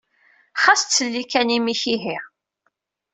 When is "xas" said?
0.61-0.81